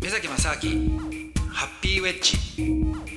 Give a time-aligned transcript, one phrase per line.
[0.00, 0.98] 目崎正明
[1.50, 3.11] ハッピーウェッジ。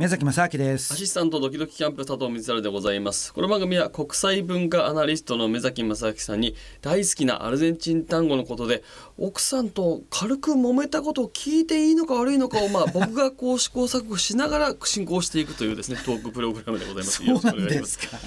[0.00, 0.94] 目崎正明です。
[0.94, 3.34] アシスタントドキドキキャンプ佐藤光晴でございます。
[3.34, 8.82] この番組は国際文化アナリストの目崎正明さんに大好きなアルゼンチン単語のことで
[9.18, 17.20] 奥さんと軽く揉めたことを聞いていいのか悪いのかをまあ 僕がこう試行錯誤しながら進行していくというですねトークプログラムでございます。
[17.22, 18.18] そうなんですか。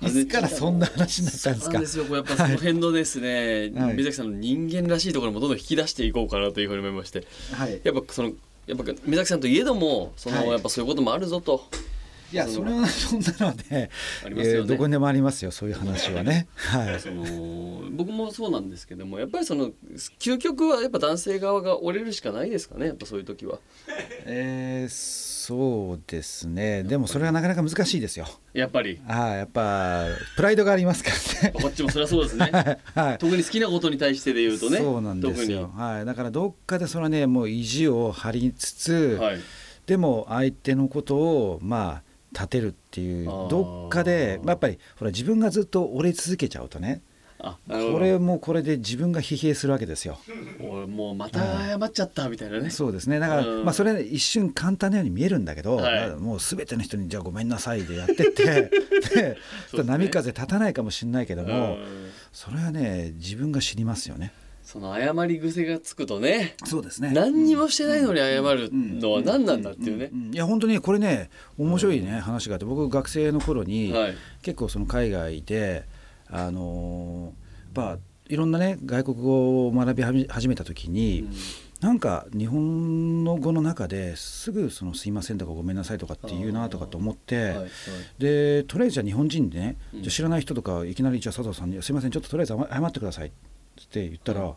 [0.00, 1.78] いつからそんな話になったんですか。
[1.78, 2.04] ですよ。
[2.16, 3.94] やっぱその辺のですね、はい。
[3.96, 7.26] 目崎さんの人間らしいところもどんどん引き出していこうかなというふうに思いまして。
[7.52, 7.82] はい。
[7.84, 8.32] やっぱその
[8.68, 10.48] やっぱ目崎さんといえどもその、はい。
[10.50, 11.64] やっぱそういうこともあるぞと
[12.30, 13.90] いやそれはそんなので、
[14.24, 14.58] ありますよね。
[14.58, 16.46] えーどこにでもありますよそういう話はね。
[16.54, 17.00] はい。
[17.00, 17.24] その
[17.90, 19.70] 僕もそうなんですけどもやっぱりその
[20.18, 23.58] 究極はやっぱ男性側が折れるしかないですかねやっぱそういう時は。
[24.26, 26.82] えーそうですね。
[26.82, 28.26] でもそれはなかなか難しいですよ。
[28.52, 29.00] やっぱり。
[29.08, 30.04] ああやっぱ
[30.36, 31.54] プライドがありますからね。
[31.58, 32.50] こっちもそりゃそうですね。
[32.94, 33.18] はい。
[33.18, 34.76] 特に好きなことに対してで言うとね。
[34.76, 39.38] そうなんですよ、特はい、だからどっかでそれはねもう意地を張りつつ、にはい。
[39.86, 47.02] でも相手のことをまあ立てるっていうどっかで、まあ、やっぱりほら自分がずっと折れ続けちゃうとね
[47.38, 50.18] これもこれで自分が疲弊するわけですよ。
[50.58, 52.70] 俺もうまた謝っちゃったみたいなね。
[52.70, 53.20] そうですね。
[53.20, 53.64] だから、うん。
[53.64, 56.08] まあ、それ一瞬簡単なように見えるんだけど、はい。
[56.08, 58.44] まあもう全ての人に「じゃあごめんなさい」でやってって
[59.14, 59.36] ね。
[59.84, 62.10] 波風立たないかもしれないけども、うん。
[62.32, 64.32] それはね自分が知りますよね。
[64.70, 67.10] その謝り癖がつくとねそうですね。
[67.14, 70.10] 何にもしてないのに謝るのは何なんだっていうね。
[70.12, 70.30] ん。
[70.30, 70.34] ん。
[70.34, 72.66] いや本当にこれね面白いね話があって。
[72.66, 74.14] 僕学生の頃に、はい。
[74.42, 75.86] 結構その海外で
[76.30, 81.26] あのーやっぱいろんなね外国語を学び始めた時に、
[81.80, 87.70] なんか日本の語の中ですぐその「すいません」とか「ごめんなさい」とかって言うなとかと思って、はいはい。
[88.18, 90.02] でとりあえずじゃあ日本人でね、うん。
[90.02, 93.32] じゃあ知らない人とかいきなりじゃあ佐藤さんに「すいませんちょっととりあえず謝ってください」
[93.84, 94.54] って言ったら、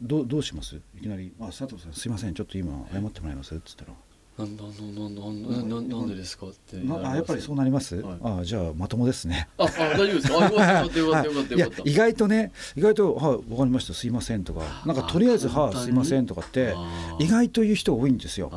[0.00, 0.76] どうどうします？
[0.76, 3.92] いきなり「あ佐藤さんすいませんちょっと今謝ってもらえます」っつったら。
[4.38, 6.78] なんでですかって。
[6.78, 8.18] なあやっぱりそうなります、はい。
[8.40, 9.46] あじゃあまともですね。
[9.58, 10.28] ああ大丈夫です。
[10.28, 11.90] かあよかったよかったよかったよかった。
[11.90, 13.92] 意外とね意外と「はいわかりました。
[13.92, 14.82] すいません」とか。
[14.86, 16.74] なんかとりあえず「はすいません」とかって
[17.20, 18.48] 意外と言う人多いんですよ。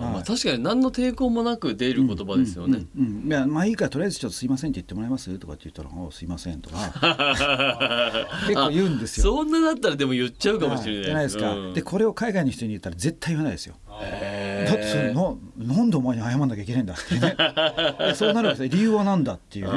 [0.00, 2.86] まあ確かに何の抵抗もなく出る言葉ですよね。
[2.96, 3.28] うんうんうん。
[3.28, 5.38] いやまあいいからとりあえずちょっと「すいません」って言ってもらえます？
[5.38, 6.76] とかって言ったら「あすいません」とか
[8.46, 9.24] 結構言うんですよ。
[9.36, 10.96] そんなだったらでも言っちゃうかもしれない。
[10.96, 11.74] はいじゃないですか、うん。
[11.74, 13.74] でこれを海外の人に言ったら絶対言わないですよ。
[13.88, 13.96] だ
[14.74, 17.36] ってそれななんでお前に謝んなきゃいけないんだってね。
[18.14, 18.78] そうなるわけですよ。
[18.78, 19.72] 理由は何だっていうね。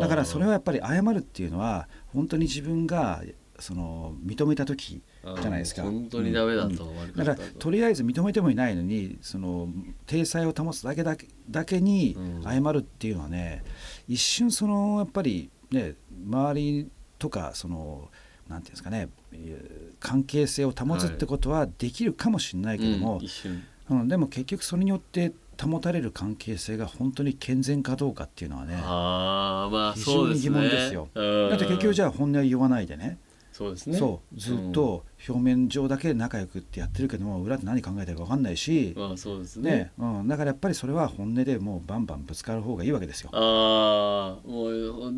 [0.00, 3.22] だからそれはやっぱり謝るっていうのは本当に自分が
[3.58, 5.02] その認めた時
[5.40, 5.82] じゃないですか。
[5.82, 7.14] 本当にダメだと、うん。
[7.14, 9.68] だからとりあえず認めてもいないのにその
[10.06, 12.42] 体裁を保つだけだけだけにうん。
[12.42, 13.64] 謝るっていうのはね、
[14.08, 15.94] 一瞬そのやっぱりね
[16.26, 18.08] 周りとかその
[18.48, 23.62] なんていうんですかねえー関係性を保つってことはできるかもしれないけども、うん一瞬。
[23.90, 30.04] うんでも結局それによって保たれる関係性が本当に健全かどうかっていうのはねああまあ非。
[30.04, 31.08] 常に疑問ですよ。
[31.14, 31.50] うん。
[31.50, 33.18] だって結局じゃあ本音は言わないでね
[33.58, 33.98] そうですね。
[33.98, 34.40] そう。
[34.40, 39.70] ずっと表面上だけ仲良くってやってるけども裏で何考えてるか分かんないし、まあそうですね。
[39.70, 39.92] ね。
[39.98, 43.30] うん、だからやっぱりそれは本音でもうバンバンぶつかる方がいいわけですよ。
[43.32, 45.12] ああもう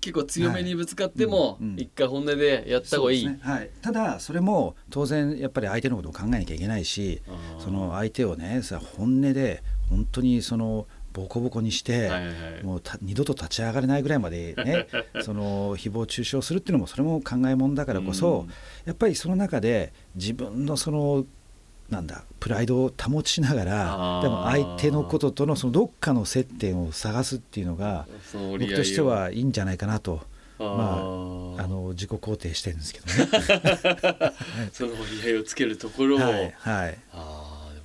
[0.00, 1.70] 結構強めにぶつかってもうん。
[1.70, 1.80] うん。
[1.80, 3.26] 一回本音でやった方がいい。
[3.26, 3.40] ね。
[3.42, 7.20] はい、ただそれも当然やっぱり相手のことを考えなきゃいけないし
[7.58, 12.20] その相手をねさ本音で本当にそのボコボコにして、はいはい。
[12.20, 12.24] は
[12.60, 14.86] いもうた二度と立ち上がれないぐらいまでね
[15.22, 18.52] その誹謗中傷するっていうのもそれも考えもんだからこそ、うん。
[18.84, 21.24] やっぱりその中で自分のその
[21.90, 30.22] なんだプライドを保ちながらでも相手のこととのそのどっかの接点を探すっていうのが僕としてはいいんじゃないかなと。
[30.58, 33.12] あまあ、ーあの自己肯定してるんですけどね。
[34.72, 37.41] その折り合いをつけるところを、はい、はい、あ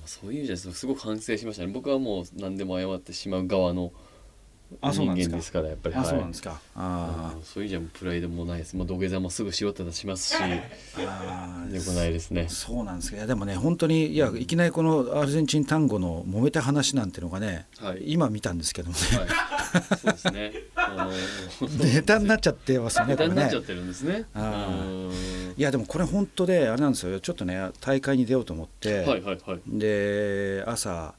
[0.08, 1.72] そういうじゃすごく反省しましたね。
[1.72, 3.92] 僕はもう何でも謝ってしまう側の
[4.82, 5.94] 人間ですからやっぱり。
[5.94, 6.60] あ、はいそうなんですか。
[6.74, 7.42] あうん。
[7.42, 8.76] そういうじゃプライドもないです。
[8.76, 10.40] もう土下座もすぐしようって出しますし。
[10.40, 10.48] よ
[11.82, 12.48] くないですね。
[12.48, 17.66] そうなんですけど、いやでもね、本当に、いや、いきなりこのアルゼンチン単語の揉めた話なんてのがね。
[17.78, 18.12] はい。
[18.12, 19.98] 今見たんですけどもね、はい。
[19.98, 20.52] そうですね。
[20.74, 21.10] あ
[21.60, 23.10] の ネタになっちゃってますよね。
[23.12, 24.24] ネタになっちゃってるんですね。
[24.34, 25.12] あうん
[25.58, 27.18] いや、でも、これ本当で、あれなんですよ。
[27.18, 29.00] ちょっとね、大会に出ようと思って。
[29.00, 29.60] はいはいはい。
[29.66, 31.14] で、朝。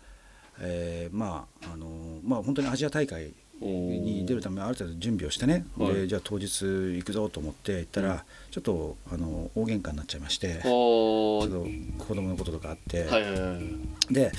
[0.62, 1.88] えーまあ、あの、
[2.24, 3.34] まあ、本当にアジア大会。
[3.62, 5.94] に出るためにある程度準備をしてね、はい。
[5.94, 8.20] でじゃあ当日行くぞと思って行ったら、うん。
[8.52, 10.62] ちょっとあの大喧嘩になっちゃいまして。
[10.64, 11.66] ちょおっと
[12.06, 14.14] 子供のこととかあって、はいはいはい。
[14.14, 14.32] で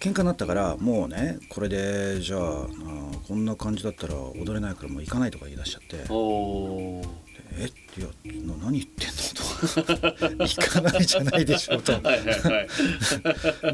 [0.00, 5.96] 喧嘩になったからもうねこれでじゃああーこんな感じだったら踊れないからもう行かないとか言い出しちゃって
[7.52, 8.08] えっていや
[8.46, 9.18] な何言ってんの?」
[10.36, 11.92] と「行かないじゃないでしょ」と。
[12.00, 12.68] はいはいはい。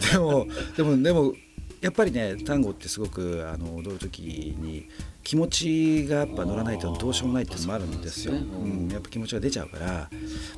[0.13, 1.35] でもでもでも
[1.81, 4.89] やっぱりね単語ってすごくあの踊る時に
[5.23, 8.33] 気持ちがやっぱ乗らないとどうしようもないっていうのもあるんですよ。
[8.33, 8.39] ね。
[8.41, 10.11] うん、やっぱ気持ちが出ちゃうから、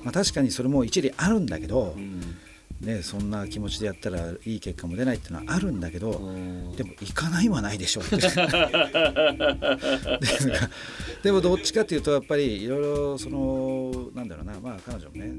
[0.02, 2.36] まあ、確かにそれも一理あるんだけど、うん。
[2.80, 6.76] ね、そんな気持ちでやったらいい結果も出ないっていうのはあるんだけど、うん。
[6.76, 8.16] でも行かないはないでしょうって
[11.22, 15.32] でもどっちかっていうとやっぱりいろいろそのなんだろうなまあ彼女もね、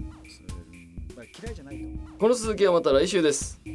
[1.15, 1.85] まあ、嫌いじゃないと。
[2.19, 3.62] この続きはまた来週です「